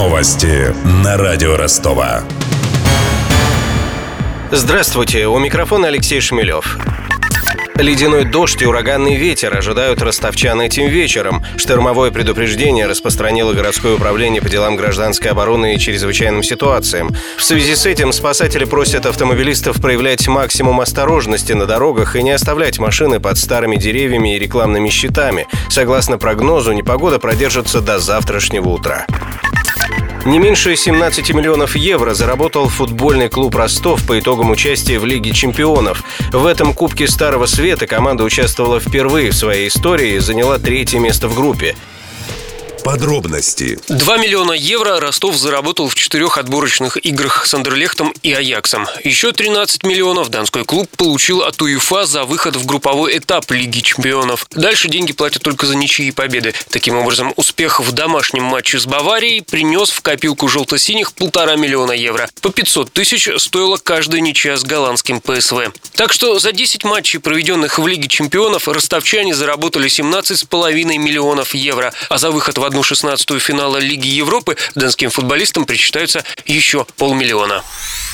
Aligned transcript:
Новости 0.00 0.74
на 1.04 1.18
радио 1.18 1.58
Ростова. 1.58 2.22
Здравствуйте, 4.50 5.26
у 5.26 5.38
микрофона 5.38 5.88
Алексей 5.88 6.22
Шмелев. 6.22 6.78
Ледяной 7.76 8.24
дождь 8.24 8.62
и 8.62 8.66
ураганный 8.66 9.16
ветер 9.16 9.54
ожидают 9.54 10.00
ростовчан 10.00 10.58
этим 10.62 10.88
вечером. 10.88 11.44
Штормовое 11.58 12.10
предупреждение 12.10 12.86
распространило 12.86 13.52
городское 13.52 13.94
управление 13.94 14.40
по 14.40 14.48
делам 14.48 14.76
гражданской 14.76 15.32
обороны 15.32 15.74
и 15.74 15.78
чрезвычайным 15.78 16.42
ситуациям. 16.42 17.14
В 17.36 17.42
связи 17.42 17.74
с 17.74 17.84
этим 17.84 18.12
спасатели 18.12 18.64
просят 18.64 19.04
автомобилистов 19.04 19.82
проявлять 19.82 20.26
максимум 20.28 20.80
осторожности 20.80 21.52
на 21.52 21.66
дорогах 21.66 22.16
и 22.16 22.22
не 22.22 22.30
оставлять 22.30 22.78
машины 22.78 23.20
под 23.20 23.36
старыми 23.36 23.76
деревьями 23.76 24.34
и 24.34 24.38
рекламными 24.38 24.88
щитами. 24.88 25.46
Согласно 25.68 26.16
прогнозу, 26.16 26.72
непогода 26.72 27.18
продержится 27.18 27.82
до 27.82 27.98
завтрашнего 27.98 28.70
утра. 28.70 29.04
Не 30.26 30.38
меньше 30.38 30.76
17 30.76 31.32
миллионов 31.32 31.76
евро 31.76 32.12
заработал 32.12 32.68
футбольный 32.68 33.30
клуб 33.30 33.54
«Ростов» 33.56 34.06
по 34.06 34.18
итогам 34.18 34.50
участия 34.50 34.98
в 34.98 35.06
Лиге 35.06 35.32
чемпионов. 35.32 36.04
В 36.30 36.44
этом 36.44 36.74
Кубке 36.74 37.08
Старого 37.08 37.46
Света 37.46 37.86
команда 37.86 38.24
участвовала 38.24 38.80
впервые 38.80 39.30
в 39.30 39.34
своей 39.34 39.68
истории 39.68 40.16
и 40.16 40.18
заняла 40.18 40.58
третье 40.58 40.98
место 40.98 41.26
в 41.26 41.34
группе. 41.34 41.74
Подробности. 42.82 43.78
2 43.88 44.16
миллиона 44.16 44.52
евро 44.52 45.00
Ростов 45.00 45.36
заработал 45.36 45.88
в 45.88 45.94
четырех 45.94 46.38
отборочных 46.38 46.96
играх 47.04 47.46
с 47.46 47.54
Андерлехтом 47.54 48.14
и 48.22 48.32
Аяксом. 48.32 48.86
Еще 49.04 49.32
13 49.32 49.84
миллионов 49.84 50.28
Донской 50.28 50.64
клуб 50.64 50.88
получил 50.96 51.42
от 51.42 51.60
УЕФА 51.60 52.06
за 52.06 52.24
выход 52.24 52.56
в 52.56 52.66
групповой 52.66 53.18
этап 53.18 53.50
Лиги 53.50 53.80
чемпионов. 53.80 54.46
Дальше 54.50 54.88
деньги 54.88 55.12
платят 55.12 55.42
только 55.42 55.66
за 55.66 55.76
ничьи 55.76 56.08
и 56.08 56.10
победы. 56.12 56.54
Таким 56.70 56.96
образом, 56.96 57.32
успех 57.36 57.80
в 57.80 57.92
домашнем 57.92 58.44
матче 58.44 58.78
с 58.78 58.86
Баварией 58.86 59.42
принес 59.42 59.90
в 59.90 60.00
копилку 60.00 60.48
желто-синих 60.48 61.12
полтора 61.12 61.56
миллиона 61.56 61.92
евро. 61.92 62.28
По 62.40 62.50
500 62.50 62.92
тысяч 62.92 63.28
стоила 63.38 63.76
каждая 63.76 64.20
ничья 64.20 64.56
с 64.56 64.64
голландским 64.64 65.20
ПСВ. 65.20 65.72
Так 65.94 66.12
что 66.12 66.38
за 66.38 66.52
10 66.52 66.84
матчей, 66.84 67.20
проведенных 67.20 67.78
в 67.78 67.86
Лиге 67.86 68.08
чемпионов, 68.08 68.68
ростовчане 68.68 69.34
заработали 69.34 69.88
17,5 69.88 70.98
миллионов 70.98 71.54
евро, 71.54 71.92
а 72.08 72.18
за 72.18 72.30
выход 72.30 72.58
в 72.58 72.64
одну 72.70 72.84
шестнадцатую 72.84 73.40
финала 73.40 73.78
Лиги 73.78 74.06
Европы 74.06 74.56
донским 74.76 75.10
футболистам 75.10 75.64
причитаются 75.64 76.22
еще 76.46 76.86
полмиллиона. 76.96 77.62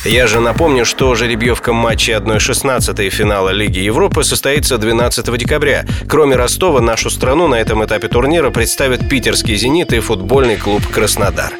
Я 0.06 0.26
же 0.26 0.40
напомню, 0.40 0.86
что 0.86 1.14
жеребьевка 1.14 1.74
матча 1.74 2.12
1-16 2.12 3.10
финала 3.10 3.50
Лиги 3.50 3.80
Европы 3.80 4.24
состоится 4.24 4.78
12 4.78 5.36
декабря. 5.36 5.84
Кроме 6.08 6.36
Ростова, 6.36 6.80
нашу 6.80 7.10
страну 7.10 7.48
на 7.48 7.56
этом 7.56 7.84
этапе 7.84 8.08
турнира 8.08 8.48
представят 8.50 9.06
питерский 9.10 9.56
«Зенит» 9.56 9.92
и 9.92 10.00
футбольный 10.00 10.56
клуб 10.56 10.86
«Краснодар». 10.86 11.52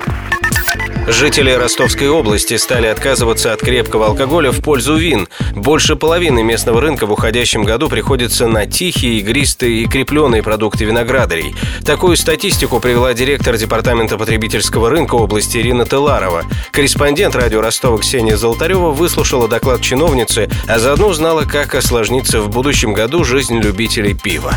Жители 1.09 1.53
Ростовской 1.53 2.09
области 2.09 2.57
стали 2.57 2.89
отказываться 2.89 3.53
от 3.53 3.61
крепкого 3.61 4.07
алкоголя 4.07 4.51
в 4.51 4.61
пользу 4.61 4.97
вин. 4.97 5.29
Больше 5.55 5.95
половины 5.95 6.43
местного 6.43 6.81
рынка 6.81 7.07
в 7.07 7.13
уходящем 7.13 7.63
году 7.63 7.89
приходится 7.89 8.49
на 8.49 8.67
тихие, 8.67 9.21
игристые 9.21 9.83
и 9.83 9.87
крепленные 9.87 10.43
продукты 10.43 10.85
виноградарей. 10.85 11.55
Такую 11.85 12.17
статистику 12.17 12.81
привела 12.81 13.15
директор 13.15 13.57
Департамента 13.57 14.19
потребительского 14.19 14.91
рынка 14.91 15.15
области 15.15 15.59
Ирина 15.59 15.87
Теларова. 15.87 16.43
Корреспондент 16.73 17.37
радио 17.37 17.61
Ростова 17.61 17.99
Ксения 17.99 18.37
Золотарева 18.37 18.91
выслушала 18.91 19.47
доклад 19.47 19.81
чиновницы, 19.83 20.51
а 20.67 20.81
заодно 20.81 21.09
узнала, 21.09 21.43
как 21.43 21.77
осложнится 21.77 22.41
в 22.41 22.51
будущем 22.51 22.93
году 22.93 23.23
жизнь 23.23 23.61
любителей 23.61 24.15
пива. 24.15 24.55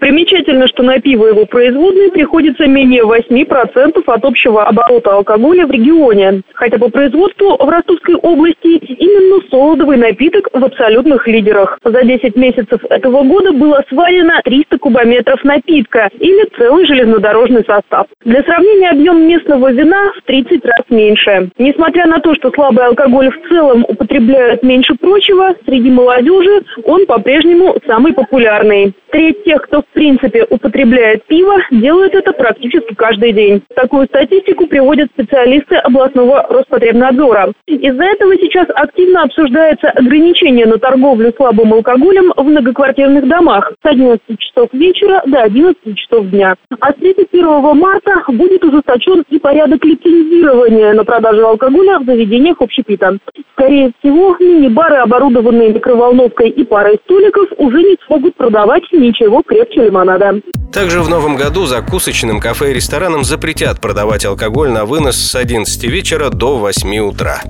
Примечательно, 0.00 0.66
что 0.66 0.82
на 0.82 0.98
пиво 0.98 1.26
его 1.26 1.44
производные 1.44 2.10
приходится 2.10 2.66
менее 2.66 3.02
8% 3.02 4.02
от 4.06 4.24
общего 4.24 4.64
оборота 4.64 5.12
алкоголя 5.12 5.66
в 5.66 5.70
регионе. 5.70 6.40
Хотя 6.54 6.78
по 6.78 6.88
производству 6.88 7.56
в 7.58 7.68
Ростовской 7.68 8.14
области 8.14 8.78
именно 8.78 9.42
солодовый 9.50 9.98
напиток 9.98 10.48
в 10.52 10.64
абсолютных 10.64 11.28
лидерах. 11.28 11.78
За 11.84 12.02
10 12.02 12.34
месяцев 12.34 12.80
этого 12.88 13.24
года 13.24 13.52
было 13.52 13.84
сварено 13.90 14.40
300 14.42 14.78
кубометров 14.78 15.44
напитка 15.44 16.08
или 16.18 16.48
целый 16.56 16.86
железнодорожный 16.86 17.64
состав. 17.66 18.06
Для 18.24 18.42
сравнения, 18.42 18.90
объем 18.90 19.28
местного 19.28 19.70
вина 19.70 20.12
в 20.16 20.22
30 20.22 20.64
раз 20.64 20.84
меньше. 20.88 21.50
Несмотря 21.58 22.06
на 22.06 22.20
то, 22.20 22.34
что 22.34 22.50
слабый 22.52 22.86
алкоголь 22.86 23.30
в 23.30 23.48
целом 23.50 23.84
употребляют 23.86 24.62
меньше 24.62 24.94
прочего, 24.94 25.54
среди 25.66 25.90
молодежи 25.90 26.62
он 26.84 27.04
по-прежнему 27.04 27.76
самый 27.86 28.14
популярный. 28.14 28.94
Треть 29.10 29.44
тех, 29.44 29.62
кто 29.62 29.82
в 29.82 29.89
принципе 29.92 30.46
употребляет 30.48 31.24
пиво, 31.26 31.58
делают 31.70 32.14
это 32.14 32.32
практически 32.32 32.94
каждый 32.94 33.32
день. 33.32 33.62
Такую 33.74 34.06
статистику 34.06 34.66
приводят 34.66 35.10
специалисты 35.12 35.76
областного 35.76 36.46
Роспотребнадзора. 36.48 37.52
Из-за 37.66 38.04
этого 38.04 38.36
сейчас 38.36 38.66
активно 38.74 39.22
обсуждается 39.22 39.90
ограничение 39.90 40.66
на 40.66 40.78
торговлю 40.78 41.32
слабым 41.36 41.72
алкоголем 41.74 42.32
в 42.36 42.42
многоквартирных 42.42 43.26
домах 43.28 43.72
с 43.82 43.86
11 43.86 44.20
часов 44.38 44.68
вечера 44.72 45.22
до 45.26 45.42
11 45.42 45.96
часов 45.96 46.26
дня. 46.30 46.54
А 46.80 46.92
с 46.92 46.94
31 46.94 47.76
марта 47.76 48.22
будет 48.28 48.64
ужесточен 48.64 49.24
и 49.30 49.38
порядок 49.38 49.84
лицензирования 49.84 50.92
на 50.92 51.04
продажу 51.04 51.46
алкоголя 51.46 51.98
в 51.98 52.04
заведениях 52.04 52.60
общепита. 52.60 53.18
Скорее 53.52 53.92
всего, 53.98 54.36
мини-бары, 54.38 54.96
оборудованные 54.96 55.72
микроволновкой 55.72 56.48
и 56.48 56.64
парой 56.64 56.98
столиков, 57.04 57.48
уже 57.58 57.82
не 57.82 57.96
смогут 58.06 58.34
продавать 58.36 58.84
ничего 58.92 59.42
крепче 59.42 59.79
лимонада. 59.80 60.40
Также 60.72 61.02
в 61.02 61.08
новом 61.08 61.36
году 61.36 61.66
закусочным 61.66 62.38
кафе 62.40 62.70
и 62.70 62.74
ресторанам 62.74 63.24
запретят 63.24 63.80
продавать 63.80 64.24
алкоголь 64.24 64.70
на 64.70 64.84
вынос 64.84 65.16
с 65.16 65.34
11 65.34 65.84
вечера 65.84 66.30
до 66.30 66.58
8 66.58 66.98
утра. 66.98 67.42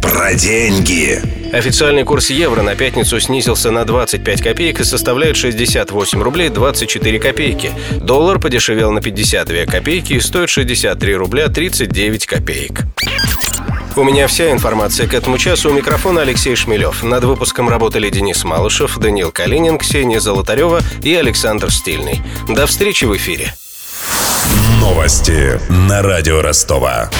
Про 0.00 0.34
деньги. 0.34 1.20
Официальный 1.52 2.04
курс 2.04 2.30
евро 2.30 2.62
на 2.62 2.74
пятницу 2.74 3.18
снизился 3.18 3.70
на 3.70 3.84
25 3.84 4.42
копеек 4.42 4.80
и 4.80 4.84
составляет 4.84 5.36
68 5.36 6.22
рублей 6.22 6.48
24 6.48 7.18
копейки. 7.18 7.70
Доллар 8.00 8.38
подешевел 8.38 8.92
на 8.92 9.00
52 9.00 9.64
копейки 9.66 10.14
и 10.14 10.20
стоит 10.20 10.48
63 10.48 11.16
рубля 11.16 11.48
39 11.48 12.26
копеек. 12.26 12.82
У 13.96 14.04
меня 14.04 14.26
вся 14.26 14.52
информация 14.52 15.08
к 15.08 15.14
этому 15.14 15.38
часу. 15.38 15.70
У 15.70 15.72
микрофона 15.72 16.20
Алексей 16.20 16.54
Шмелев. 16.54 17.02
Над 17.02 17.24
выпуском 17.24 17.70
работали 17.70 18.10
Денис 18.10 18.44
Малышев, 18.44 18.98
Даниил 18.98 19.32
Калинин, 19.32 19.78
Ксения 19.78 20.20
Золотарева 20.20 20.80
и 21.02 21.14
Александр 21.14 21.72
Стильный. 21.72 22.20
До 22.46 22.66
встречи 22.66 23.06
в 23.06 23.16
эфире. 23.16 23.54
Новости 24.80 25.58
на 25.70 26.02
радио 26.02 26.42
Ростова. 26.42 27.10